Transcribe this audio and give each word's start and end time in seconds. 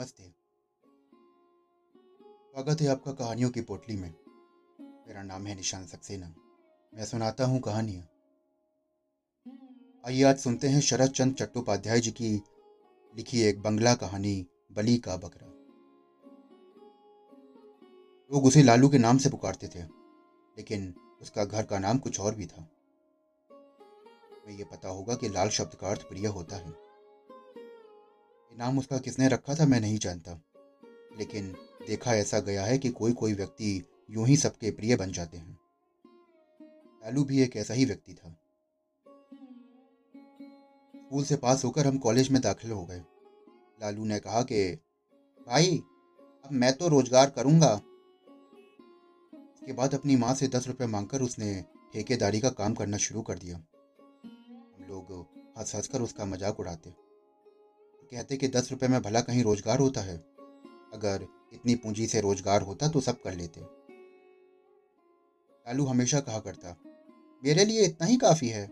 नमस्ते। 0.00 0.24
स्वागत 2.52 2.80
है 2.80 2.86
आपका 2.88 3.12
कहानियों 3.12 3.50
की 3.50 3.60
पोटली 3.60 3.96
में। 3.96 4.14
मेरा 5.08 5.22
नाम 5.22 5.46
है 5.46 5.54
निशान 5.54 5.86
सक्सेना। 5.86 6.34
मैं 6.94 7.04
सुनाता 7.04 7.44
हूँ 7.44 7.60
कहानियाँ। 7.60 8.02
आइए 10.06 10.22
आज 10.22 10.38
सुनते 10.38 10.68
हैं 10.68 10.80
शरद 10.80 11.10
चंद्र 11.10 11.44
चट्टोपाध्याय 11.44 12.00
जी 12.00 12.10
की 12.10 12.42
लिखी 13.16 13.42
एक 13.42 13.62
बंगला 13.62 13.94
कहानी, 13.94 14.46
बली 14.72 14.98
का 14.98 15.16
बकरा। 15.16 15.46
लोग 18.30 18.44
उसे 18.44 18.62
लालू 18.62 18.88
के 18.88 18.98
नाम 18.98 19.18
से 19.18 19.30
पुकारते 19.30 19.68
थे, 19.68 19.82
लेकिन 20.58 20.94
उसका 21.22 21.44
घर 21.44 21.62
का 21.62 21.78
नाम 21.78 21.98
कुछ 21.98 22.20
और 22.20 22.34
भी 22.34 22.46
था। 22.46 22.62
तुम्हें 24.30 24.58
ये 24.58 24.64
पता 24.64 24.88
होगा 24.88 25.14
कि 25.14 25.28
लाल 25.28 25.48
शब्द 25.48 25.74
का 25.74 25.88
अर्थ 25.88 26.02
प्रिय 26.02 26.26
होता 26.26 26.56
है। 26.56 26.89
नाम 28.60 28.78
उसका 28.78 28.98
किसने 28.98 29.28
रखा 29.28 29.54
था 29.54 29.66
मैं 29.66 29.80
नहीं 29.80 29.98
जानता। 29.98 30.42
लेकिन 31.18 31.52
देखा 31.86 32.14
ऐसा 32.14 32.40
गया 32.40 32.64
है 32.64 32.78
कि 32.78 32.88
कोई 32.90 33.12
कोई 33.12 33.34
व्यक्ति 33.34 33.84
यूँ 34.10 34.26
ही 34.26 34.36
सबके 34.36 34.70
प्रिय 34.70 34.96
बन 34.96 35.12
जाते 35.12 35.38
हैं। 35.38 35.58
लालू 37.04 37.24
भी 37.24 37.42
एक 37.42 37.56
ऐसा 37.56 37.74
ही 37.74 37.84
व्यक्ति 37.84 38.14
था। 38.14 38.36
स्कूल 40.94 41.24
से 41.24 41.36
पास 41.36 41.64
होकर 41.64 41.86
हम 41.86 41.98
कॉलेज 41.98 42.30
में 42.30 42.42
दाखिल 42.42 42.70
हो 42.70 42.84
गए। 42.84 42.98
लालू 43.82 44.04
ने 44.04 44.18
कहा 44.18 44.42
कि, 44.42 44.72
भाई, 45.48 45.76
अब 46.44 46.52
मैं 46.52 46.72
तो 46.72 46.88
रोज़गार 46.88 47.30
करूँगा। 47.30 47.80
इसके 49.34 49.72
बाद 49.72 49.94
अपनी 49.94 50.16
माँ 50.16 50.34
से 50.34 50.48
दस 50.48 50.68
रुपए 50.68 50.86
मांगकर 50.86 51.22
उसने 51.22 51.64
ठेकेदारी 51.92 52.40
का 52.40 52.50
काम 52.50 52.74
करना 52.74 52.96
शुरू 52.96 53.22
कर 53.22 53.38
दिया। 53.38 53.56
हम 53.56 54.86
लोग 54.88 55.26
हंस 55.58 55.74
हंस 55.74 55.88
कर 55.88 56.02
उसका 56.02 56.24
मज़ाक 56.24 56.60
उड़ाते। 56.60 57.09
कहते 58.12 58.36
कि 58.36 58.48
दस 58.48 58.70
रुपए 58.70 58.88
में 58.88 59.00
भला 59.02 59.20
कहीं 59.20 59.42
रोज़गार 59.44 59.78
होता 59.78 60.00
है। 60.00 60.16
अगर 60.94 61.26
इतनी 61.52 61.74
पूंजी 61.74 62.06
से 62.06 62.20
रोज़गार 62.20 62.62
होता 62.62 62.88
तो 62.88 63.00
सब 63.00 63.20
कर 63.22 63.34
लेते। 63.34 63.60
लालू 65.66 65.84
हमेशा 65.86 66.20
कहा 66.20 66.38
करता, 66.40 66.76
मेरे 67.42 67.64
लिए 67.64 67.84
इतना 67.84 68.06
ही 68.06 68.16
काफ़ी 68.18 68.48
है। 68.48 68.66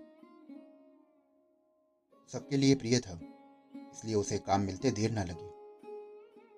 सबके 2.31 2.57
लिए 2.57 2.75
प्रिय 2.75 2.99
था, 2.99 3.19
इसलिए 3.93 4.15
उसे 4.15 4.39
काम 4.41 4.61
मिलते 4.61 4.91
देर 4.93 5.11
ना 5.11 5.25
लगी। 5.25 5.51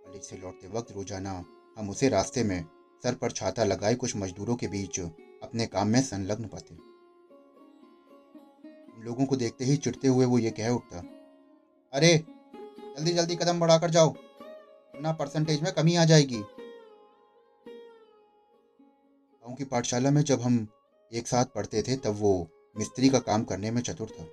कॉलेज 0.05 0.22
से 0.22 0.37
लौटते 0.37 0.69
वक्त 0.69 0.92
रोज़ाना 0.92 1.33
हम 1.77 1.91
उसे 1.91 2.09
रास्ते 2.09 2.42
में 2.44 2.65
सर 3.03 3.15
पर 3.15 3.31
छाता 3.33 3.65
लगाए 3.65 3.94
कुछ 3.94 4.17
मजदूरों 4.17 4.56
के 4.56 4.69
बीच 4.69 5.00
अपने 5.00 5.67
काम 5.69 5.89
में 5.89 6.00
संलग्न 6.03 6.47
पाते। 6.47 6.75
लोगों 9.05 9.27
को 9.27 9.37
देखते 9.37 9.65
ही 9.65 9.77
चिढ़ते 9.77 10.09
हुए 10.09 10.25
वो 10.27 10.39
ये 10.39 10.50
कह 10.53 10.69
उठता, 10.70 10.98
अरे 11.92 12.17
जल्दी 13.01 13.12
जल्दी 13.12 13.37
कदम 13.37 13.61
बढ़ाकर 13.61 13.91
जाओ, 13.91 14.09
वरना 14.09 15.12
परसेंटेज 15.12 15.62
में 15.62 15.73
कमी 15.73 15.97
आ 15.97 16.05
जाएगी। 16.05 16.39
गाँव 19.43 19.55
की 19.55 19.65
पाठशाला 19.65 20.11
में 20.11 20.23
जब 20.23 20.41
हम 20.41 20.69
एक 21.12 21.28
साथ 21.28 21.45
पढ़ते 21.45 21.83
थे, 21.83 21.97
तब 21.97 22.11
वो 22.11 22.48
मिस्त्री 22.78 23.09
का 23.09 23.19
काम 23.19 23.45
करने 23.45 23.71
में 23.71 23.83
चतुर 23.83 24.11
था। 24.11 24.25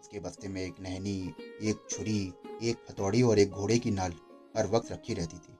उसके 0.00 0.20
बस्ते 0.20 0.48
में 0.48 0.62
एक 0.62 0.74
नहनी, 0.80 1.34
एक 1.62 1.86
छुरी, 1.90 2.32
एक 2.62 2.76
हथौड़ी 2.90 3.22
और 3.22 3.38
एक 3.38 3.50
घोड़े 3.50 3.78
की 3.78 3.90
नाल 3.90 4.12
हर 4.56 4.66
वक्त 4.66 4.92
रखी 4.92 5.14
रहती 5.14 5.38
थी। 5.38 5.58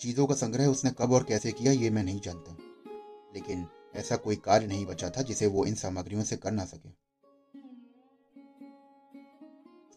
चीज़ों 0.00 0.26
का 0.26 0.34
संग्रह 0.34 0.66
उसने 0.66 0.90
कब 0.90 1.12
और 1.12 1.24
कैसे 1.24 1.52
किया, 1.52 1.72
ये 1.72 1.90
मैं 1.90 2.02
नहीं 2.02 2.20
जानता। 2.20 2.56
लेकिन 3.34 3.66
ऐसा 3.94 4.16
कोई 4.16 4.36
कार्य 4.36 4.66
नहीं 4.66 4.86
बचा 4.86 5.10
था 5.10 5.22
जिसे 5.22 5.46
वो 5.46 5.66
इन 5.66 5.74
सामग्रियों 5.74 6.22
से 6.22 6.36
कर 6.36 6.50
ना 6.50 6.64
सके। 6.64 7.05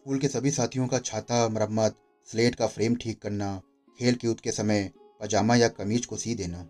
स्कूल 0.00 0.18
के 0.18 0.28
सभी 0.28 0.50
साथियों 0.50 0.86
का 0.88 0.98
छाता, 0.98 1.48
मरम्मत, 1.48 1.96
स्लेट 2.28 2.54
का 2.54 2.66
फ्रेम 2.66 2.94
ठीक 2.96 3.22
करना, 3.22 3.62
खेल 3.98 4.14
कूद 4.14 4.40
के 4.40 4.52
समय 4.52 4.90
पजामा 5.20 5.56
या 5.56 5.68
कमीज 5.68 6.06
को 6.06 6.16
सी 6.16 6.34
देना, 6.34 6.68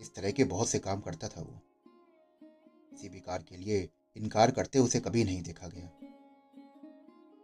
इस 0.00 0.14
तरह 0.14 0.30
के 0.30 0.44
बहुत 0.44 0.68
से 0.68 0.78
काम 0.78 1.00
करता 1.00 1.28
था 1.28 1.40
वो। 1.40 1.60
किसी 2.90 3.08
भी 3.08 3.20
कार 3.20 3.44
के 3.48 3.56
लिए 3.56 3.88
इनकार 4.16 4.50
करते 4.50 4.78
उसे 4.78 5.00
कभी 5.00 5.24
नहीं 5.24 5.42
देखा 5.42 5.68
गया। 5.68 5.86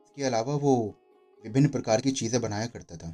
इसके 0.02 0.24
अलावा 0.24 0.54
वो 0.54 0.74
विभिन्न 1.44 1.68
प्रकार 1.68 2.00
की 2.00 2.10
चीज़ें 2.10 2.41
बनाया 2.41 2.66
करता 2.66 2.97
था। 2.97 3.10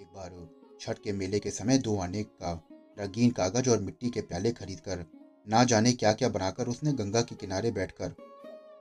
एक 0.00 0.08
बार 0.14 0.48
छठ 0.80 0.98
के 0.98 1.12
मेले 1.12 1.38
के 1.38 1.50
समय 1.50 1.78
दो 1.78 1.98
आने 1.98 2.22
का, 2.22 2.52
रंगीन 2.98 3.30
कागज़ 3.30 3.70
और 3.70 3.80
मिट्टी 3.80 4.10
के 4.10 4.20
प्याले 4.20 4.52
खरीदकर, 4.52 5.06
ना 5.48 5.64
जाने 5.64 5.92
क्या 5.92 6.12
क्या 6.12 6.28
बनाकर 6.28 6.66
उसने 6.66 6.92
गंगा 6.92 7.22
के 7.22 7.34
किनारे 7.34 7.70
बैठकर 7.70 8.31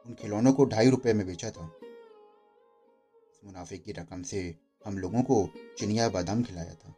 उन 0.08 0.14
खिलौनों 0.14 0.54
को 0.54 0.66
ढाई 0.66 0.90
रुपए 0.90 1.14
में 1.14 1.28
बेचा 1.28 1.52
था। 1.52 1.72
मुनाफे 3.46 3.78
की 3.78 3.92
रकम 3.92 4.24
से 4.24 4.56
हम 4.86 4.98
लोगों 4.98 5.24
को 5.24 5.50
चिनिया 5.78 6.10
बादाम 6.10 6.44
खिलाया 6.44 6.74
था। 6.74 6.96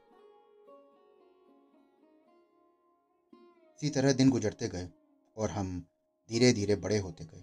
इसी 3.76 3.90
तरह 3.90 4.14
दिन 4.14 4.30
गुजरते 4.30 4.68
गए 4.68 4.90
और 5.38 5.50
हम 5.50 5.88
धीरे 6.30 6.54
धीरे 6.54 6.76
बड़े 6.76 6.98
होते 6.98 7.26
गए। 7.26 7.42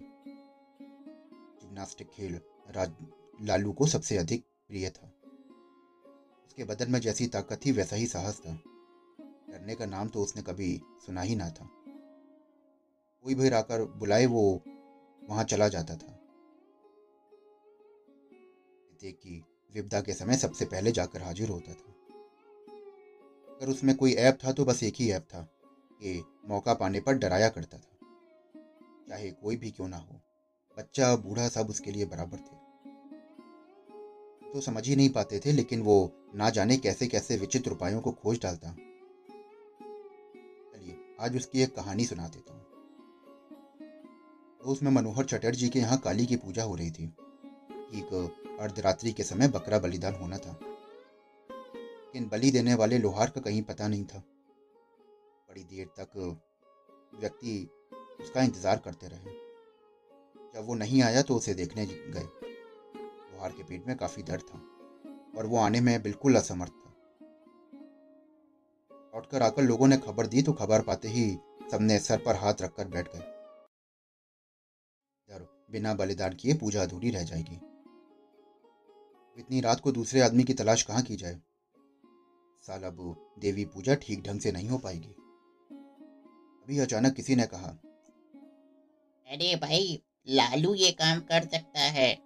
जिम्नास्टिक 1.61 2.09
खेल 2.09 2.41
राज 2.69 2.91
लालू 3.41 3.73
को 3.73 3.87
सबसे 3.87 4.17
अधिक 4.17 4.45
प्रिय 4.67 4.89
था। 4.89 5.13
उसके 6.47 6.63
बदन 6.63 6.91
में 6.91 6.99
जैसी 6.99 7.27
ताकत 7.27 7.59
थी, 7.65 7.71
वैसा 7.71 7.95
ही 7.95 8.07
साहस 8.07 8.39
था। 8.39 8.53
डरने 9.49 9.75
का 9.75 9.85
नाम 9.85 10.09
तो 10.09 10.21
उसने 10.21 10.41
कभी 10.41 10.81
सुना 11.05 11.21
ही 11.21 11.35
ना 11.35 11.49
था। 11.49 11.69
कोई 13.23 13.35
भी 13.35 13.49
आकर 13.49 13.85
बुलाए 13.85 14.25
वो 14.25 14.63
वहाँ 15.31 15.43
चला 15.43 15.67
जाता 15.67 15.95
था। 15.95 16.17
की 19.03 19.43
विपदा 19.75 20.01
के 20.01 20.13
समय 20.13 20.37
सबसे 20.37 20.65
पहले 20.65 20.91
जाकर 20.91 21.21
हाजिर 21.21 21.49
होता 21.49 21.73
था। 21.73 21.93
अगर 23.55 23.69
उसमें 23.69 23.95
कोई 23.95 24.13
ऐप 24.13 24.37
था 24.45 24.51
तो 24.51 24.65
बस 24.65 24.83
एक 24.83 24.93
ही 24.95 25.11
ऐप 25.11 25.21
था 25.21 25.41
कि 25.93 26.23
मौका 26.47 26.73
पाने 26.73 26.99
पर 26.99 27.13
डराया 27.13 27.49
करता 27.49 27.77
था। 27.77 27.97
चाहे 29.09 29.31
कोई 29.31 29.55
भी 29.55 29.71
क्यों 29.71 29.87
ना 29.87 29.97
हो, 29.97 30.21
बच्चा, 30.77 31.15
बूढ़ा 31.15 31.47
सब 31.47 31.69
उसके 31.69 31.91
लिए 31.91 32.05
बराबर 32.05 32.37
थे। 32.37 32.61
तो 34.53 34.61
समझ 34.61 34.87
ही 34.87 34.95
नहीं 34.95 35.09
पाते 35.09 35.39
थे, 35.39 35.51
लेकिन 35.51 35.81
वो 35.81 36.11
ना 36.35 36.49
जाने 36.49 36.77
कैसे 36.77 37.07
कैसे 37.07 37.37
विचित्र 37.37 37.71
उपायों 37.71 38.01
को 38.01 38.11
खोज 38.11 38.39
डालता। 38.41 38.71
चलिए, 40.73 41.15
आज 41.19 41.35
उसकी 41.35 41.61
एक 41.61 41.75
कहानी 41.75 42.05
सुना 42.05 42.27
देता 42.27 42.53
हूँ। 42.53 42.60
तो 44.63 44.69
उसमें 44.69 44.91
मनोहर 44.91 45.25
चटर्जी 45.25 45.69
के 45.69 45.79
यहाँ 45.79 45.97
काली 45.99 46.25
की 46.25 46.35
पूजा 46.37 46.63
हो 46.63 46.75
रही 46.75 46.91
थी। 46.91 47.03
एक 47.93 48.57
अर्धरात्रि 48.59 49.11
के 49.11 49.23
समय 49.23 49.47
बकरा 49.49 49.79
बलिदान 49.79 50.15
होना 50.15 50.37
था। 50.37 50.57
लेकिन 51.49 52.27
बलि 52.29 52.51
देने 52.51 52.73
वाले 52.73 52.97
लोहार 52.97 53.29
का 53.29 53.41
कहीं 53.41 53.61
पता 53.63 53.87
नहीं 53.87 54.05
था। 54.05 54.19
बड़ी 55.49 55.63
देर 55.63 55.87
तक 55.99 56.17
व्यक्ति 57.13 57.69
उसका 58.21 58.41
इंतज़ार 58.41 58.81
करते 58.85 59.07
रहे। 59.07 59.39
जब 60.53 60.65
वो 60.67 60.75
नहीं 60.75 61.01
आया 61.01 61.21
तो 61.21 61.35
उसे 61.35 61.53
देखने 61.53 61.85
गए। 61.85 62.27
लोहार 63.33 63.51
के 63.51 63.63
पेट 63.63 63.87
में 63.87 63.95
काफ़ी 63.97 64.23
दर्द 64.23 64.41
था 64.43 64.61
और 65.37 65.45
वो 65.45 65.57
आने 65.57 65.81
में 65.81 66.01
बिल्कुल 66.03 66.35
असमर्थ 66.35 66.71
था। 66.71 66.93
लौटकर 69.15 69.43
आकर 69.43 69.63
लोगों 69.63 69.87
ने 69.87 69.97
खबर 69.99 70.27
दी 70.27 70.41
तो 70.41 70.53
खबर 70.53 70.81
पाते 70.81 71.07
ही 71.07 71.29
सबने 71.71 71.99
सर 71.99 72.17
पर 72.17 72.35
हाथ 72.35 72.61
रखकर 72.61 72.87
बैठ 72.87 73.13
गए। 73.15 73.29
बिना 75.71 75.93
बलिदान 75.93 76.33
किए 76.33 76.53
पूजा 76.53 76.83
अधूरी 76.83 77.09
रह 77.09 77.23
जाएगी। 77.23 77.55
इतनी 79.37 79.61
रात 79.61 79.79
को 79.79 79.91
दूसरे 79.91 80.21
आदमी 80.21 80.43
की 80.43 80.53
तलाश 80.53 80.83
कहाँ 80.83 81.01
की 81.01 81.15
जाए? 81.15 81.41
साल 82.67 82.83
अब 82.83 83.15
देवी 83.39 83.65
पूजा 83.65 83.95
ठीक 83.95 84.23
ढंग 84.23 84.39
से 84.39 84.51
नहीं 84.51 84.69
हो 84.69 84.77
पाएगी। 84.77 85.15
अभी 86.63 86.79
अचानक 86.79 87.13
किसी 87.13 87.35
ने 87.35 87.45
कहा 87.45 87.77
अरे 89.27 89.55
भाई 89.55 90.01
लालू 90.29 90.73
ये 90.73 90.91
काम 90.91 91.19
कर 91.19 91.43
सकता 91.43 91.79
है। 91.79 92.17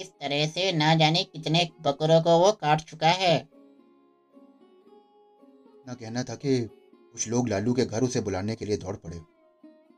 इस 0.00 0.10
तरह 0.10 0.46
से 0.46 0.72
ना 0.72 0.94
जाने 0.94 1.24
कितने 1.24 1.70
बकरों 1.80 2.20
को 2.22 2.38
वो 2.38 2.52
काट 2.52 2.80
चुका 2.80 3.08
है। 3.08 3.48
ना 5.86 5.94
कहना 5.94 6.22
था 6.22 6.34
कि 6.34 6.60
कुछ 7.12 7.28
लोग 7.28 7.48
लालू 7.48 7.74
के 7.74 7.84
घर 7.84 8.02
उसे 8.02 8.20
बुलाने 8.20 8.54
के 8.54 8.64
लिए 8.64 8.76
दौड़ 8.76 8.96
पड़े। 8.96 9.20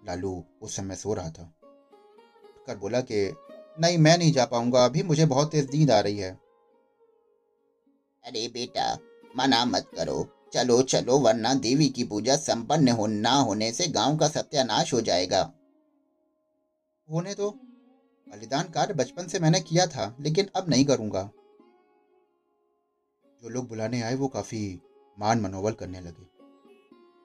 लालू 0.06 0.44
उस 0.62 0.76
समय 0.76 0.96
सो 0.96 1.14
रहा 1.14 1.30
था। 1.30 1.61
कर 2.66 2.76
बोला 2.76 3.00
कि, 3.00 3.34
नहीं, 3.80 3.98
मैं 3.98 4.18
नहीं 4.18 4.32
जा 4.32 4.44
पाऊँगा, 4.44 4.84
अभी 4.84 5.02
मुझे 5.02 5.26
बहुत 5.26 5.50
तेज 5.52 5.70
नींद 5.74 5.90
आ 5.90 6.00
रही 6.00 6.18
है। 6.18 6.30
अरे 8.24 8.46
बेटा, 8.48 8.98
मना 9.36 9.64
मत 9.64 9.90
करो। 9.96 10.26
चलो 10.52 10.82
चलो, 10.82 11.18
वरना 11.18 11.54
देवी 11.54 11.88
की 11.88 12.04
पूजा 12.04 12.36
संपन्न 12.36 12.88
हो, 12.88 13.06
ना 13.06 13.32
होने 13.32 13.72
से 13.72 13.86
गाँव 13.88 14.16
का 14.16 14.28
सत्यानाश 14.28 14.92
हो 14.94 15.00
जाएगा। 15.00 15.40
होने 17.08 17.34
तो 17.34 17.50
बलिदान 18.26 18.68
कार्य 18.68 18.94
बचपन 18.94 19.26
से 19.26 19.38
मैंने 19.38 19.60
किया 19.60 19.86
था, 19.86 20.16
लेकिन 20.20 20.48
अब 20.56 20.68
नहीं 20.68 20.84
करूँगा। 20.84 21.22
जो 23.42 23.48
लोग 23.48 23.68
बुलाने 23.68 24.02
आए, 24.02 24.14
वो 24.14 24.28
काफ़ी 24.28 24.80
मान 25.18 25.40
मनोबल 25.40 25.72
करने 25.72 26.00
लगे, 26.00 26.24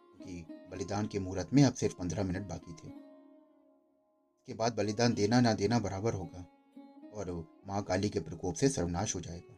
क्योंकि 0.07 0.45
बलिदान 0.71 1.07
के 1.07 1.19
मुहूर्त 1.19 1.53
में 1.53 1.63
अब 1.63 1.73
सिर्फ़ 1.73 1.95
पंद्रह 1.95 2.23
मिनट 2.23 2.47
बाकी 2.47 2.73
थे। 2.73 3.06
के 4.47 4.53
बाद 4.53 4.75
बलिदान 4.75 5.13
देना 5.13 5.41
ना 5.41 5.53
देना 5.53 5.79
बराबर 5.79 6.13
होगा 6.13 6.45
और 7.13 7.47
माँ 7.67 7.83
काली 7.83 8.09
के 8.09 8.19
प्रकोप 8.19 8.55
से 8.55 8.69
सर्वनाश 8.69 9.15
हो 9.15 9.21
जाएगा। 9.21 9.57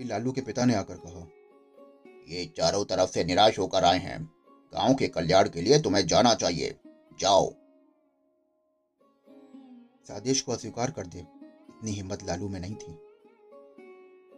लालू 0.00 0.32
के 0.32 0.40
पिता 0.40 0.64
ने 0.64 0.74
आकर 0.74 0.96
कहा, 0.96 1.28
ये 2.28 2.46
चारों 2.46 2.84
तरफ़ 2.84 3.10
से 3.10 3.24
निराश 3.24 3.58
होकर 3.58 3.84
आए 3.84 3.98
हैं। 3.98 4.24
गाँव 4.74 4.94
के 4.94 5.08
कल्याण 5.08 5.48
के 5.48 5.60
लिए 5.60 5.82
तुम्हें 5.82 6.06
जाना 6.06 6.34
चाहिए। 6.34 6.78
जाओ। 7.20 7.50
इस 10.02 10.10
आदेश 10.10 10.40
को 10.40 10.52
अस्वीकार 10.52 10.90
कर 10.90 11.06
दे। 11.06 11.18
इतनी 11.18 11.90
हिम्मत 11.90 12.22
लालू 12.22 12.48
में 12.48 12.60
नहीं 12.60 12.74
थी। 12.74 12.92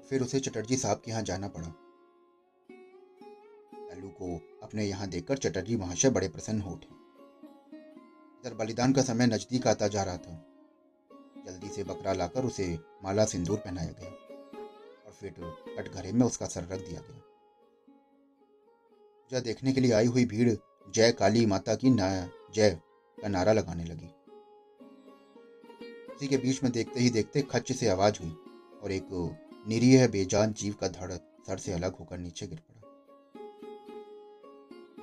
फिर 0.08 0.22
उसे 0.22 0.40
चटर्जी 0.40 0.76
साहब 0.76 1.02
के 1.04 1.10
यहाँ 1.10 1.22
जाना 1.22 1.48
पड़ा। 1.48 1.68
लालू 3.74 4.08
को 4.08 4.40
अपने 4.62 4.84
यहाँ 4.84 5.08
देखकर 5.08 5.38
चटर्जी 5.38 5.76
महाशय 5.76 6.10
बड़े 6.10 6.28
प्रसन्न 6.28 6.60
हो 6.60 6.70
उठे। 6.70 6.98
इधर 8.40 8.54
बलिदान 8.54 8.92
का 8.92 9.02
समय 9.02 9.26
नज़दीक 9.26 9.66
आता 9.66 9.88
जा 9.88 10.02
रहा 10.02 10.16
था, 10.16 10.34
जल्दी 11.46 11.68
से 11.68 11.84
बकरा 11.84 12.12
लाकर 12.12 12.44
उसे 12.44 12.66
माला 13.04 13.24
सिंदूर 13.24 13.58
पहनाया 13.58 13.92
गया 13.92 14.10
और 15.06 15.12
फिर 15.12 15.34
कटघरे 15.78 16.12
में 16.12 16.26
उसका 16.26 16.46
सर 16.46 16.62
रख 16.64 16.80
दिया 16.80 17.00
गया। 17.00 17.20
पूजा 19.30 19.40
देखने 19.40 19.72
के 19.72 19.80
लिए 19.80 19.92
आई 19.92 20.06
हुई 20.06 20.24
भीड़ 20.24 20.54
जय 20.94 21.12
काली 21.12 21.44
माता 21.46 21.74
की 21.74 21.90
ना, 21.90 22.08
जय 22.54 22.78
का 23.18 23.28
नारा 23.28 23.52
लगाने 23.52 23.84
लगी। 23.84 24.14
उसी 26.14 26.28
के 26.28 26.36
बीच 26.36 26.62
में 26.62 26.72
देखते 26.72 27.00
ही 27.00 27.10
देखते 27.10 27.42
खच्च 27.42 27.72
से 27.72 27.88
आवाज़ 27.88 28.18
हुई 28.22 28.30
और 28.82 28.92
एक 28.92 29.08
निरीह 29.68 30.06
बेजान 30.08 30.52
जीव 30.52 30.74
का 30.80 30.88
धड़, 30.88 31.12
सर 31.12 31.58
से 31.58 31.72
अलग 31.72 31.96
होकर 31.96 32.18
नीचे 32.18 32.46
गिर 32.46 32.60
पड़ा। 32.60 32.82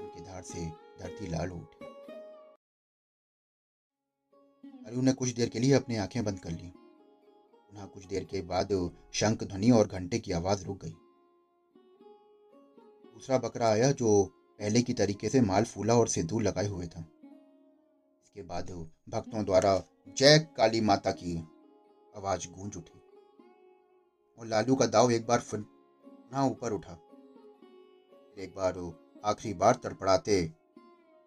उनकी 0.02 0.24
धार 0.24 0.42
से 0.44 0.66
धरती 1.00 1.28
लाल 1.28 1.50
हो 1.50 1.58
उठी। 1.58 1.75
अरु 4.86 5.02
ने 5.02 5.14
कुछ 5.14 5.30
देर 5.30 5.50
के 5.50 5.60
लिए 5.60 5.74
अपनी 5.74 5.96
आँखें 5.96 6.24
बंद 6.26 6.40
कर 6.40 6.50
ली। 6.50 6.72
पुनः 7.70 7.86
कुछ 7.86 8.06
देर 8.06 8.24
के 8.24 8.42
बाद 8.42 8.92
शंख, 9.14 9.44
ध्वनि 9.44 9.72
और 9.72 9.88
घंटे 9.88 10.20
की 10.20 10.32
आवाज़ 10.32 10.66
रुक 10.66 10.82
गई। 10.82 10.94
दूसरा 13.14 13.38
बकरा 13.38 13.70
आया 13.70 13.92
जो 13.92 14.24
पहले 14.60 14.82
की 14.82 14.94
तरीके 14.94 15.30
से 15.30 15.42
माल, 15.42 15.64
फूला 15.64 15.96
और 15.96 16.08
सिद्धू 16.08 16.40
लगाए 16.40 16.68
हुए 16.68 16.88
था। 16.88 17.00
इसके 18.24 18.44
बाद 18.44 18.72
भक्तों 19.10 19.46
द्वारा 19.46 19.84
जय 20.18 20.40
काली 20.58 20.82
माता 20.82 21.12
की 21.12 21.36
आवाज़ 22.18 22.48
गूंज 22.50 22.78
उठी 22.78 23.02
और 24.40 24.48
लालू 24.48 24.76
का 24.76 24.86
दाव 24.86 25.12
एक 25.12 25.26
बार 25.28 25.44
पुनः 25.52 26.42
ऊपर 26.42 26.74
उठा। 26.74 26.98
एक 28.38 28.54
बार 28.56 28.94
आखिरी 29.26 29.54
बार 29.54 29.76
तड़पड़ाते 29.76 30.42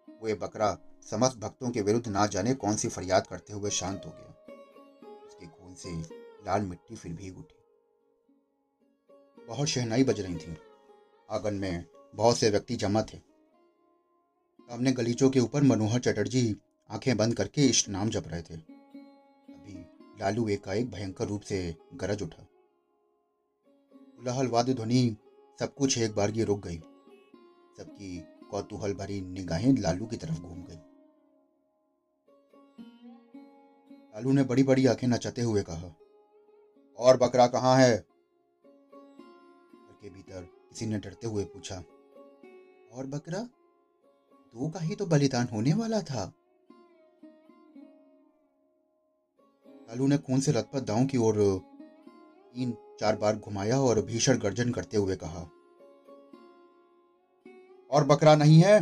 हुए 0.09 0.33
बकरा 0.33 0.77
समस्त 1.03 1.37
भक्तों 1.37 1.69
के 1.69 1.81
विरुद्ध 1.81 2.07
ना 2.07 2.27
जाने 2.27 2.53
कौन 2.53 2.75
सी 2.75 2.87
फरियाद 2.87 3.27
करते 3.27 3.53
हुए 3.53 3.69
शांत 3.69 4.01
हो 4.05 4.11
गया। 4.11 4.35
उसके 5.25 5.45
खून 5.45 5.73
से 5.73 6.01
लाल 6.45 6.61
मिट्टी 6.61 6.95
फिर 6.95 7.13
भीग 7.13 7.37
उठी। 7.37 7.55
बहुत 9.47 9.67
शहनाई 9.67 10.03
बज 10.03 10.19
रही 10.19 10.35
थी। 10.35 10.57
आँगन 11.31 11.53
में 11.53 11.85
बहुत 12.15 12.37
से 12.37 12.49
व्यक्ति 12.49 12.75
जमा 12.75 13.01
थे। 13.01 13.17
सामने 14.61 14.91
गलीचों 14.91 15.29
के 15.29 15.39
ऊपर 15.39 15.63
मनोहर 15.63 15.99
चटर्जी 15.99 16.57
आँखें 16.91 17.17
बंद 17.17 17.35
करके 17.35 17.65
इष्ट 17.65 17.89
नाम 17.89 18.09
जप 18.09 18.23
रहे 18.27 18.41
थे। 18.41 18.55
अभी 18.55 19.85
लालू 20.19 20.47
एकाएक 20.47 20.91
भयंकर 20.91 21.27
रूप 21.27 21.41
से 21.41 21.75
गरज 21.93 22.21
उठा। 22.21 22.47
उलाहल 24.19 24.47
वाद्य 24.47 24.73
ध्वनि 24.73 25.17
सब 25.59 25.73
कुछ 25.73 25.97
एक 25.97 26.15
बार 26.15 26.31
की 26.31 26.43
रुक 26.43 26.67
गई। 26.67 26.77
सबकी 27.77 28.23
कौतूहल 28.51 28.93
भरी 28.93 29.21
निगाहें 29.21 29.77
लालू 29.77 30.05
की 30.05 30.17
तरफ़ 30.17 30.39
घूम 30.39 30.63
गई। 30.63 30.79
लालू 34.19 34.31
ने 34.31 34.43
बड़ी 34.43 34.63
बड़ी 34.63 34.85
आँखें 34.85 35.07
नचाते 35.07 35.41
हुए 35.41 35.61
कहा, 35.61 35.89
और 36.99 37.17
बकरा 37.17 37.45
कहाँ 37.47 37.75
है? 37.77 37.97
के 38.93 40.09
भीतर 40.09 40.41
किसी 40.69 40.85
ने 40.85 40.97
डरते 40.99 41.27
हुए 41.27 41.43
पूछा, 41.43 41.75
और 42.91 43.05
बकरा? 43.05 43.39
दो 44.55 44.69
का 44.69 44.79
ही 44.79 44.95
तो 44.95 45.05
बलिदान 45.05 45.47
होने 45.47 45.73
वाला 45.73 46.01
था। 46.01 46.23
लालू 49.65 50.07
ने 50.07 50.17
खून 50.17 50.39
से 50.39 50.51
लथपथ 50.51 50.79
दांव 50.79 51.05
की 51.05 51.17
ओर 51.17 51.35
तीन 52.53 52.73
चार 52.99 53.15
बार 53.15 53.35
घुमाया 53.35 53.79
और 53.81 54.01
भीषण 54.01 54.39
गर्जन 54.39 54.71
करते 54.71 54.97
हुए 54.97 55.15
कहा, 55.15 55.43
और 57.91 58.03
बकरा 58.03 58.35
नहीं 58.35 58.59
है? 58.61 58.75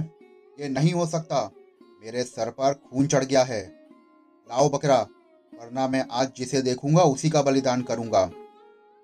ये 0.60 0.70
नहीं 0.70 0.94
हो 0.94 1.06
सकता। 1.06 1.46
मेरे 2.02 2.24
सर 2.24 2.50
पर 2.52 2.74
खून 2.90 3.08
चढ़ 3.08 3.24
गया 3.24 3.44
है। 3.44 3.62
लाओ 4.50 4.70
बकरा। 4.70 5.08
वरना 5.54 5.88
मैं 5.88 6.06
आज 6.12 6.32
जिसे 6.38 6.62
देखूँगा, 6.62 7.04
उसी 7.04 7.30
का 7.30 7.42
बलिदान 7.42 7.82
करूँगा। 7.82 8.32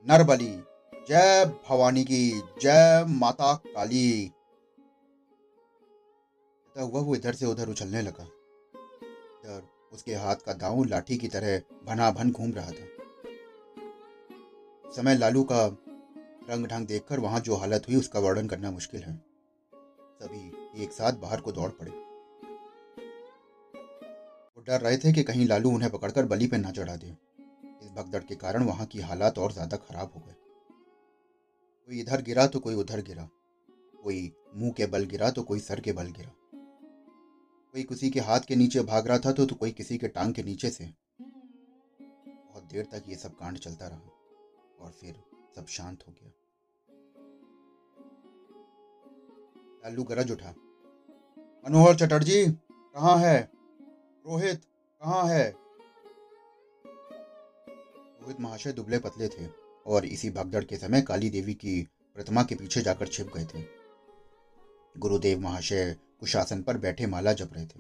नर 0.06 0.24
बलि 0.24 0.64
जय 1.10 1.46
भवानी 1.70 2.04
की, 2.04 2.42
जय 2.62 3.06
माता 3.08 3.54
काली। 3.54 4.32
हुआ 6.78 7.02
वो 7.02 7.16
इधर 7.16 7.34
से 7.34 7.46
उधर 7.46 7.70
उछलने 7.70 8.02
लगा। 8.02 8.24
इधर 8.24 9.68
उसके 9.92 10.16
हाथ 10.16 10.36
का 10.36 10.54
दाऊ 10.54 10.84
लाठी 10.84 11.18
की 11.18 11.28
तरह 11.28 11.62
भना 11.86 12.12
भन 12.12 12.32
घूम 12.32 12.52
रहा 12.52 12.72
था। 12.72 12.88
समय 14.92 15.16
लालू 15.16 15.44
का 15.44 15.66
रंग 16.50 16.66
ढंग 16.66 16.88
देखकर 16.88 17.20
वहाँ 17.20 17.40
जो 17.40 17.56
हालत 17.56 17.84
हुई, 17.88 17.96
उसका 17.96 18.20
वर्णन 18.20 18.48
करना 18.48 18.72
मुश्किल 18.72 19.04
है। 19.04 19.16
सभी 20.22 20.84
एक 20.84 20.92
साथ 20.92 21.14
बाहर 21.14 21.42
को 21.42 21.52
दौड़ 21.52 21.70
पड़े। 21.70 21.92
डर 24.68 24.82
रहे 24.82 24.98
थे 24.98 25.12
कि 25.12 25.24
कहीं 25.24 25.46
लालू 25.48 25.70
उन्हें 25.72 25.92
पकड़कर 25.92 26.26
बलि 26.26 26.48
पे 26.48 26.58
ना 26.58 26.72
चढ़ा 26.72 26.96
दे। 26.96 27.08
इस 27.08 27.92
भगदड़ 27.92 28.24
के 28.24 28.36
कारण 28.36 28.64
वहाँ 28.64 28.86
की 28.86 29.00
हालात 29.00 29.38
और 29.38 29.52
ज़्यादा 29.52 29.78
खराब 29.78 30.12
हो 30.16 30.20
गए। 30.20 30.36
कोई 31.90 32.00
इधर 32.00 32.22
गिरा 32.22 32.46
तो 32.48 32.60
कोई 32.60 32.76
उधर 32.76 33.02
गिरा। 33.02 33.28
कोई 34.04 34.32
मुँह 34.56 34.72
के 34.72 34.86
बल 34.86 35.06
गिरा 35.06 35.30
तो 35.32 35.44
कोई 35.44 35.60
सर 35.60 35.80
के 35.80 35.92
बल 35.92 36.12
गिरा। 36.12 36.32
कोई 37.74 37.84
किसी 37.84 38.10
के 38.10 38.20
हाथ 38.20 38.40
के 38.40 38.56
नीचे 38.56 38.82
भाग 38.82 39.08
रहा 39.08 39.18
था 39.18 39.32
तो, 39.32 39.46
तो 39.46 39.56
कोई 39.56 39.72
किसी 39.72 39.98
के 39.98 40.08
टांग 40.08 40.34
के 40.34 40.44
नीचे 40.44 40.70
से। 40.70 40.86
बहुत 42.46 42.64
देर 42.64 42.86
तक 42.86 43.04
ये 43.10 43.16
सब 43.16 43.36
कांड 43.36 43.58
चलता 43.58 43.88
रहा 43.88 44.86
और 44.86 44.92
फिर 44.92 45.16
सब 45.56 45.66
शांत 45.68 46.04
हो 46.08 46.14
गया। 46.14 46.32
लालू 49.84 50.04
गरज 50.04 50.32
उठा। 50.32 50.54
मनोहर 51.66 51.96
चटर्जी 51.96 52.46
कहाँ 52.48 53.18
है? 53.18 53.63
रोहित, 54.28 54.62
कहाँ 55.02 55.28
है? 55.28 55.56
रोहित 58.22 58.42
महाशय 58.42 58.72
दुबले 58.72 59.00
पतले 59.00 59.28
थे 59.28 59.50
और 59.88 60.06
इसी 60.06 60.30
भगदड़ 60.30 60.64
के 60.64 60.78
समय 60.78 61.02
काली 61.02 61.30
देवी 61.30 61.54
की 61.54 61.88
प्रतिमा 62.16 62.44
के 62.44 62.56
पीछे 62.56 62.82
जाकर 62.82 63.08
छिप 63.08 63.28
गए 63.38 63.46
थे। 63.46 63.66
गुरुदेव 64.98 65.40
महाशय 65.40 65.98
कुशासन 66.20 66.62
पर 66.62 66.78
बैठे 66.78 67.08
माला 67.08 67.34
जप 67.34 67.50
रहे 67.54 67.66
थे। 67.66 67.80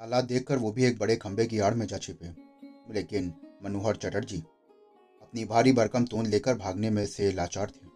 हालात 0.00 0.24
देखकर 0.24 0.58
वो 0.58 0.72
भी 0.72 0.84
एक 0.84 0.98
बड़े 0.98 1.16
खंबे 1.16 1.46
की 1.46 1.58
आड़ 1.58 1.74
में 1.74 1.86
जा 1.86 1.98
छिपे। 1.98 2.26
लेकिन 2.94 3.34
मनोहर 3.64 3.96
चटर्जी 3.96 4.38
अपनी 5.22 5.44
भारी 5.44 5.72
भरकम 5.72 6.04
तोन 6.04 6.26
लेकर 6.26 6.54
भागने 6.54 6.90
में 6.90 7.06
से 7.06 7.32
लाचार 7.32 7.70
थे। 7.70 7.86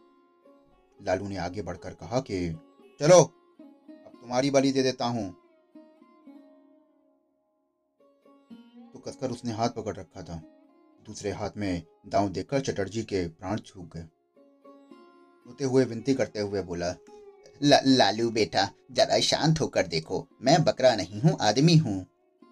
लालू 1.03 1.29
ने 1.29 1.37
आगे 1.37 1.63
बढ़कर 1.63 1.91
कहा 1.91 2.21
कि, 2.21 2.51
चलो, 3.01 3.23
अब 3.23 4.19
तुम्हारी 4.21 4.51
बलि 4.51 4.73
दे 4.73 4.83
देता 4.83 5.07
हूँ। 5.07 5.46
कसकर 9.09 9.31
उसने 9.31 9.53
हाथ 9.53 9.69
पकड़ 9.69 9.97
रखा 9.97 10.23
था। 10.23 10.43
दूसरे 11.07 11.31
हाथ 11.31 11.51
में 11.57 11.83
दांव 12.07 12.29
देखकर 12.29 12.61
चटर्जी 12.61 13.03
के 13.03 13.27
प्राण 13.29 13.59
छूक 13.59 13.97
गए। 13.97 14.09
रोते 15.47 15.65
हुए 15.65 15.85
विनती 15.85 16.15
करते 16.15 16.41
हुए 16.41 16.63
बोला 16.63 16.95
ला, 17.63 17.81
लालू 17.87 18.31
बेटा 18.31 18.71
जरा 18.93 19.21
शांत 19.21 19.61
होकर 19.61 19.87
देखो। 19.87 20.27
मैं 20.43 20.65
बकरा 20.65 20.95
नहीं 20.97 21.21
हूँ 21.21 21.37
आदमी 21.41 21.77
हूँ। 21.77 22.07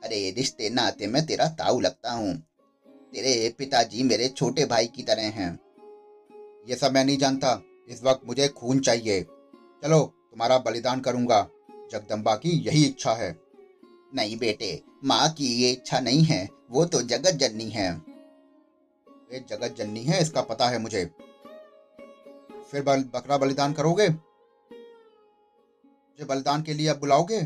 अरे 0.05 0.31
रिश्ते 0.31 0.71
नाते 0.71 1.07
में 1.07 1.27
तेरा 1.27 1.49
ताऊ 1.49 1.81
लगता 1.81 2.13
हूँ। 2.13 2.35
तेरे 3.13 3.55
पिताजी 3.59 4.03
मेरे 4.03 4.29
छोटे 4.29 4.65
भाई 4.65 4.87
की 4.87 5.03
तरह 5.03 5.23
हैं। 5.23 5.61
ये 6.69 6.77
सब 6.77 6.93
मैं 6.93 7.05
नहीं 7.05 7.19
जानता। 7.19 7.63
इस 7.89 8.03
वक्त 8.03 8.21
मुझे 8.27 8.49
खून 8.49 8.81
चाहिए। 8.81 9.23
चलो 9.83 10.05
तुम्हारा 10.31 10.59
बलिदान 10.59 11.01
करूँगा। 11.01 11.49
जगदम्बा 11.93 12.35
की 12.35 12.51
यही 12.51 12.85
इच्छा 12.85 13.13
है। 13.13 13.44
नहीं 14.14 14.37
बेटे 14.38 14.83
माँ 15.04 15.28
की 15.28 15.47
ये 15.54 15.71
इच्छा 15.71 16.00
नहीं 16.00 16.23
है 16.25 16.49
वो 16.71 16.85
तो 16.85 17.00
जगत 17.02 17.35
जननी 17.35 17.68
है। 17.71 17.90
वे 19.30 19.44
जगत 19.50 19.75
जननी 19.78 20.02
है 20.04 20.21
इसका 20.23 20.42
पता 20.42 20.68
है 20.68 20.78
मुझे। 20.78 21.04
फिर 22.71 22.83
बल, 22.83 23.02
बकरा 23.14 23.38
बलिदान 23.38 23.73
करोगे? 23.73 24.09
मुझे 26.09 26.25
बलिदान 26.25 26.62
के 26.62 26.75
लिए 26.75 26.88
अब 26.88 26.99
बुलाओगे? 27.00 27.40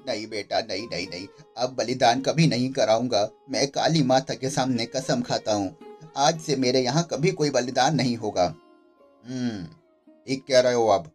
नहीं 0.00 0.26
बेटा 0.26 0.60
नहीं 0.60 0.86
नहीं 0.88 1.06
नहीं 1.08 1.26
अब 1.56 1.74
बलिदान 1.76 2.20
कभी 2.20 2.46
नहीं 2.46 2.70
कराऊँगा। 2.72 3.28
मैं 3.50 3.66
काली 3.68 4.02
माता 4.02 4.34
के 4.34 4.50
सामने 4.50 4.86
कसम 4.86 5.22
खाता 5.22 5.52
हूँ। 5.52 5.76
आज 6.16 6.40
से 6.40 6.56
मेरे 6.56 6.80
यहाँ 6.80 7.06
कभी 7.10 7.30
कोई 7.32 7.50
बलिदान 7.50 7.94
नहीं 7.96 8.16
होगा। 8.16 8.44
हम्म 9.24 9.64
ठीक 10.26 10.44
कह 10.48 10.60
रहे 10.60 10.74
हो 10.74 10.86
अब 10.88 11.10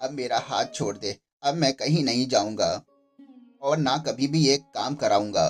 अब 0.00 0.10
मेरा 0.10 0.38
हाथ 0.38 0.66
छोड़ 0.74 0.96
दे, 0.98 1.16
अब 1.42 1.54
मैं 1.54 1.72
कहीं 1.72 2.04
नहीं 2.04 2.26
जाऊँगा 2.28 2.70
और 3.62 3.76
ना 3.76 3.96
कभी 3.98 4.26
भी 4.26 4.46
एक 4.48 4.62
काम 4.74 4.94
कराऊँगा। 4.94 5.46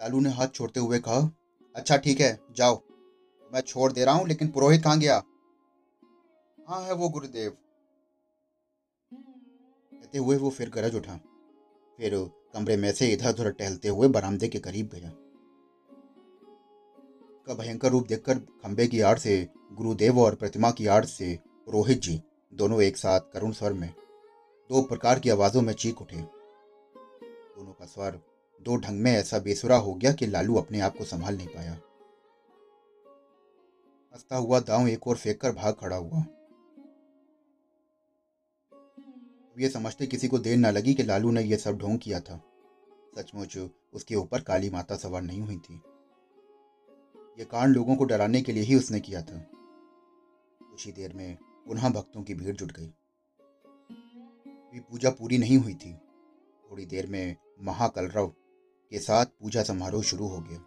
लालू 0.00 0.20
ने 0.20 0.30
हाथ 0.30 0.48
छोड़ते 0.48 0.80
हुए 0.80 0.98
कहा 0.98 1.30
अच्छा 1.74 1.96
ठीक 1.96 2.20
है, 2.20 2.38
जाओ। 2.56 2.80
मैं 3.50 3.60
छोड़ 3.60 3.92
दे 3.92 4.04
रहा 4.04 4.14
हूँ, 4.14 4.26
लेकिन 4.28 4.48
पुरोहित 4.48 4.82
कहाँ 4.84 4.98
गया? 4.98 5.22
हाँ 6.68 6.82
है 6.82 6.92
वो 6.92 7.08
गुरुदेव। 7.08 7.50
कहते 9.92 10.18
हुए 10.18 10.36
वो 10.36 10.50
फिर 10.50 10.70
गरज 10.70 10.94
उठा। 10.94 11.16
फिर 11.98 12.14
कमरे 12.54 12.76
में 12.76 12.92
से 12.92 13.06
इधर 13.06 13.30
उधर 13.30 13.50
टहलते 13.50 13.88
हुए 13.88 14.08
बरामदे 14.08 14.48
के 14.48 14.58
करीब 14.58 14.90
गया। 14.94 15.10
का 17.46 17.54
भयंकर 17.54 17.88
रूप 17.88 18.06
देखकर 18.06 18.38
खंबे 18.38 18.86
की 18.86 19.00
आड़ 19.00 19.18
से 19.18 19.36
गुरुदेव 19.72 20.18
और 20.18 20.34
प्रतिमा 20.34 20.70
की 20.70 20.86
आड़ 20.86 21.04
से 21.04 21.38
रोहित 21.68 22.00
जी 22.00 22.22
दोनों 22.54 22.82
एक 22.82 22.96
साथ 22.96 23.20
करुण 23.32 23.52
स्वर 23.52 23.72
में 23.72 23.88
दो 24.70 24.82
प्रकार 24.82 25.18
की 25.18 25.30
आवाजों 25.30 25.62
में 25.62 25.72
चीख 25.74 26.02
उठे। 26.02 26.16
दोनों 26.16 27.72
का 27.72 27.86
स्वर 27.86 28.20
दो 28.62 28.76
ढंग 28.76 29.00
में 29.00 29.12
ऐसा 29.12 29.38
बेसुरा 29.38 29.76
हो 29.76 29.94
गया 29.94 30.12
कि 30.12 30.26
लालू 30.26 30.56
अपने 30.56 30.80
आप 30.80 30.96
को 30.96 31.04
संभाल 31.04 31.36
नहीं 31.36 31.46
पाया। 31.46 31.72
हंसता 34.12 34.36
हुआ 34.36 34.60
दांव 34.60 34.88
एक 34.88 35.08
और 35.08 35.16
फेंक 35.16 35.40
कर 35.40 35.52
भाग 35.52 35.74
खड़ा 35.74 35.96
हुआ। 35.96 36.24
ये 39.58 39.68
समझते 39.68 40.06
किसी 40.06 40.28
को 40.28 40.38
देर 40.38 40.56
न 40.56 40.66
लगी 40.66 40.94
कि 40.94 41.02
लालू 41.02 41.30
ने 41.30 41.42
यह 41.42 41.56
सब 41.56 41.78
ढोंग 41.78 41.98
किया 41.98 42.20
था। 42.20 42.42
सचमुच 43.18 43.58
उसके 43.92 44.14
ऊपर 44.14 44.40
काली 44.40 44.70
माता 44.70 44.96
सवार 44.96 45.22
नहीं 45.22 45.40
हुई 45.40 45.56
थी। 45.56 45.82
यह 47.38 47.44
कांड 47.44 47.74
लोगों 47.74 47.96
को 47.96 48.04
डराने 48.04 48.42
के 48.42 48.52
लिए 48.52 48.62
ही 48.62 48.74
उसने 48.74 49.00
किया 49.00 49.22
था। 49.22 49.50
कुछ 50.80 50.86
ही 50.86 50.92
देर 50.92 51.12
में 51.12 51.36
पुनः 51.66 51.88
भक्तों 51.88 52.22
की 52.22 52.34
भीड़ 52.34 52.56
जुट 52.56 52.72
गई। 52.72 52.86
भी 54.72 54.80
पूजा 54.80 55.10
पूरी 55.10 55.38
नहीं 55.38 55.56
हुई 55.56 55.74
थी। 55.74 55.92
थोड़ी 56.64 56.86
देर 56.86 57.06
में 57.06 57.36
महाकलरव 57.62 58.26
के 58.90 58.98
साथ 58.98 59.26
पूजा 59.26 59.62
समारोह 59.62 60.02
शुरू 60.02 60.26
हो 60.26 60.38
गया। 60.40 60.58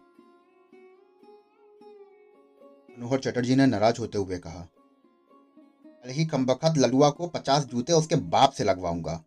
मनोहर 2.90 3.20
चटर्जी 3.20 3.56
ने 3.56 3.66
नाराज़ 3.66 4.00
होते 4.00 4.18
हुए 4.18 4.38
कहा, 4.38 4.60
अरे 6.04 6.12
ही 6.12 6.26
कमबख्त 6.26 6.74
ललुआ 6.76 7.10
को 7.10 7.26
पचास 7.26 7.64
जूते 7.64 7.92
उसके 7.92 8.16
बाप 8.16 8.50
से 8.50 8.64
लगवाऊँगा। 8.64 9.24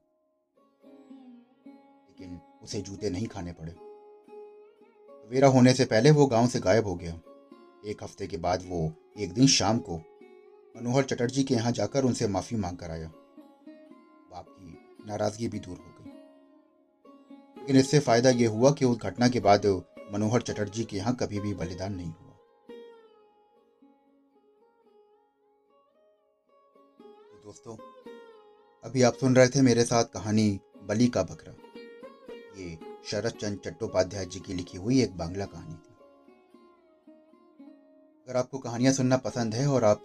लेकिन 2.10 2.40
उसे 2.64 2.82
जूते 2.82 3.10
नहीं 3.10 3.28
खाने 3.28 3.54
पड़े। 3.54 3.72
सवेरा 3.72 5.48
होने 5.48 5.74
से 5.74 5.86
पहले 5.86 6.12
वो 6.12 6.26
गाँव 6.26 6.48
से 6.48 6.60
गायब 6.60 6.88
हो 6.88 6.96
गया। 6.96 7.14
एक 7.86 8.04
हफ़्ते 8.04 8.28
के 8.28 8.38
बाद 8.38 8.64
वो 8.66 8.94
एक 9.18 9.34
दिन 9.34 9.48
शाम 9.48 9.80
को 9.80 10.02
मनोहर 10.78 11.04
चटर्जी 11.04 11.44
के 11.44 11.54
यहाँ 11.54 11.72
जाकर 11.72 12.04
उनसे 12.04 12.28
माफ़ी 12.28 12.58
मांग 12.58 12.78
कर 12.78 12.92
आया। 12.92 13.08
बाप 14.32 14.46
की 14.50 14.78
नाराज़गी 15.08 15.48
भी 15.48 15.60
दूर 15.60 15.78
हो 15.78 15.94
गई। 16.00 16.12
लेकिन 17.60 17.76
इससे 17.76 18.00
फ़ायदा 18.00 18.30
यह 18.30 18.50
हुआ 18.50 18.72
कि 18.72 18.86
उस 18.86 18.98
घटना 18.98 19.30
के 19.30 19.40
बाद 19.40 19.66
मनोहर 20.14 20.42
चटर्जी 20.42 20.84
के 20.84 20.98
यहाँ 20.98 21.16
कभी 21.16 21.40
भी 21.40 21.54
बलिदान 21.54 21.96
नहीं 21.96 22.12
हुआ। 22.12 22.34
दोस्तों, 27.46 27.76
अभी 28.84 29.02
आप 29.02 29.14
सुन 29.14 29.36
रहे 29.36 29.48
थे 29.48 29.62
मेरे 29.62 29.84
साथ 29.86 30.06
कहानी 30.06 30.50
बलि 30.84 31.08
का 31.08 31.24
बकरा। 31.24 31.54
ये 32.58 32.78
शरद 33.12 33.32
चंद 33.32 33.60
चट्टोपाध्याय 33.66 34.26
जी 34.26 34.40
की 34.40 34.54
लिखी 34.54 34.78
हुई 34.78 35.02
एक 35.04 35.18
बांग्ला 35.18 35.46
कहानी 35.46 35.74
थी। 35.74 35.96
अगर 38.28 38.38
आपको 38.38 38.60
कहानियाँ 38.60 38.94
सुनना 38.94 39.18
पसंद 39.18 39.56
है 39.56 39.68
और 39.68 39.84
आप 39.84 40.04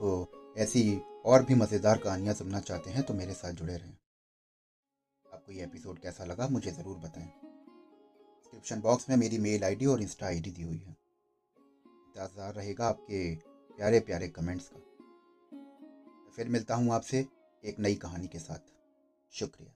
ऐसी 0.57 1.01
और 1.27 1.43
भी 1.45 1.55
मज़ेदार 1.55 1.99
कहानियाँ 1.99 2.35
सुनना 2.35 2.61
चाहते 2.61 2.91
हैं 2.91 3.03
तो 3.03 3.15
मेरे 3.15 3.35
साथ 3.35 3.53
जुड़े 3.53 3.77
रहें। 3.77 3.97
आपको 5.27 5.53
ये 5.53 5.63
एपिसोड 5.65 5.99
कैसा 5.99 6.25
लगा, 6.25 6.49
मुझे 6.49 6.71
ज़रूर 6.71 6.97
बताएँ। 6.97 7.27
डिस्क्रिप्शन 7.27 8.81
बॉक्स 8.81 9.09
में 9.11 9.17
मेरी 9.17 9.39
मेल 9.39 9.65
आईडी 9.65 9.87
और 9.87 10.03
इंस्टा 10.03 10.27
आईडी 10.27 10.51
दी 10.51 10.63
हुई 10.63 10.79
है। 10.79 10.97
इंतज़ार 12.17 12.55
रहेगा 12.55 12.87
आपके 12.87 13.35
प्यारे 13.77 14.01
प्यारे 14.01 14.29
कमेंट्स 14.29 14.69
का। 14.69 14.81
फिर 16.37 16.49
मिलता 16.49 16.75
हूँ 16.75 16.93
आपसे 16.95 17.27
एक 17.65 17.79
नई 17.79 17.95
कहानी 17.95 18.29
के 18.29 18.39
साथ। 18.39 18.73
शुक्रिया। 19.33 19.75